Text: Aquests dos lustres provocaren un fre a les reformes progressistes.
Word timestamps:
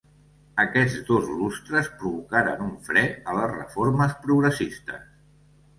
Aquests 0.61 0.95
dos 1.09 1.27
lustres 1.41 1.91
provocaren 1.99 2.65
un 2.69 2.75
fre 2.91 3.07
a 3.13 3.39
les 3.43 3.55
reformes 3.55 4.19
progressistes. 4.27 5.07